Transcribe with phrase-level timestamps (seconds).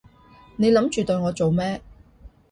[0.55, 1.79] 你諗住對我做咩？